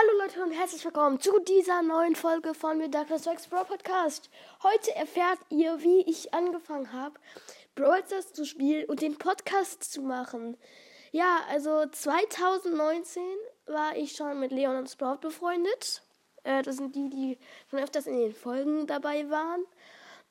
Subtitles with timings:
[0.00, 4.30] Hallo Leute und herzlich willkommen zu dieser neuen Folge von mir Douglas Rex Brawl Podcast.
[4.62, 7.18] Heute erfährt ihr, wie ich angefangen habe,
[7.74, 10.56] Brawl Stars zu spielen und den Podcast zu machen.
[11.10, 13.22] Ja, also 2019
[13.66, 16.02] war ich schon mit Leon und Sprout befreundet.
[16.44, 19.64] Äh, das sind die, die schon öfters in den Folgen dabei waren.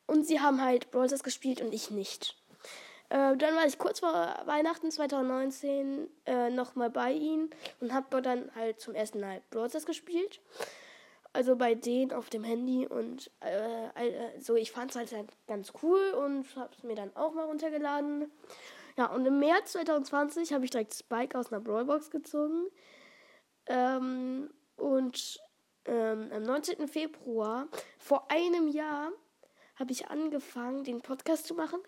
[0.05, 2.37] Und sie haben halt Brawl Stars gespielt und ich nicht.
[3.09, 4.11] Äh, dann war ich kurz vor
[4.45, 7.49] Weihnachten 2019 äh, nochmal bei ihnen
[7.79, 10.41] und habe dann halt zum ersten Mal Brawl Stars gespielt.
[11.31, 15.71] Also bei denen auf dem Handy und äh, so, ich fand es halt, halt ganz
[15.81, 18.31] cool und habe es mir dann auch mal runtergeladen.
[18.97, 22.67] Ja, und im März 2020 habe ich direkt Spike aus einer Brawlbox gezogen.
[23.67, 25.39] Ähm, und
[25.85, 26.87] ähm, am 19.
[26.87, 27.67] Februar,
[27.99, 29.11] vor einem Jahr,
[29.75, 31.79] habe ich angefangen, den Podcast zu machen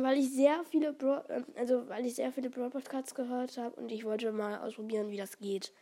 [0.00, 3.78] weil ich sehr viele Bro ähm, also weil ich sehr viele Broad Podcasts gehört habe
[3.80, 5.72] und ich wollte mal ausprobieren, wie das geht.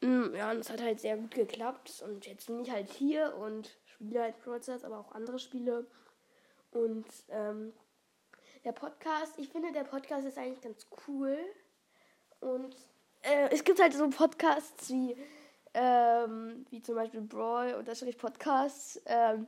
[0.00, 3.34] Mm, ja, und es hat halt sehr gut geklappt und jetzt bin ich halt hier
[3.36, 5.86] und spiele halt Broadcast, aber auch andere Spiele.
[6.72, 7.72] Und ähm,
[8.64, 11.38] der Podcast, ich finde, der Podcast ist eigentlich ganz cool.
[12.40, 12.76] Und
[13.22, 15.16] äh, es gibt halt so Podcasts wie,
[15.74, 19.00] ähm, wie zum Beispiel Brawl oder Podcasts.
[19.06, 19.46] Ähm,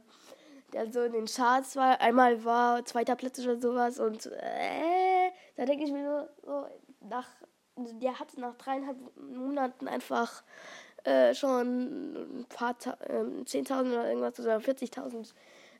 [0.74, 2.00] der so in den Charts war.
[2.00, 6.66] Einmal war zweiter Platz oder sowas und äh, da denke ich mir so, so,
[7.08, 7.28] nach,
[7.76, 10.42] der hat nach dreieinhalb Monaten einfach
[11.04, 15.32] äh, schon ein paar, äh, 10.000 oder irgendwas oder 40.000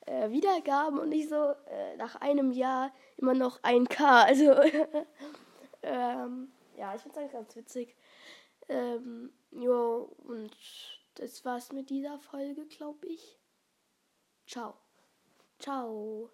[0.07, 3.99] äh, Wiedergaben und nicht so äh, nach einem Jahr immer noch 1K.
[4.27, 4.55] Also,
[5.83, 7.97] ähm, ja, ich finde es eigentlich ganz witzig.
[8.69, 10.57] Ähm, jo, und
[11.15, 13.39] das war's mit dieser Folge, glaube ich.
[14.47, 14.84] Ciao.
[15.67, 16.29] khẩu.